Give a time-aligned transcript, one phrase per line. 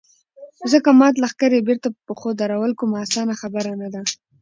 [0.71, 4.01] ځکه مات لښکر يې بېرته په پښو درول کومه اسانه خبره نه ده.